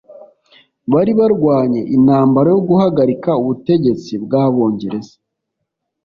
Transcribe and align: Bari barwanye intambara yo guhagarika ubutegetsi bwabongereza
Bari 0.91 1.11
barwanye 1.19 1.81
intambara 1.95 2.47
yo 2.55 2.61
guhagarika 2.69 3.29
ubutegetsi 3.41 4.13
bwabongereza 4.23 5.13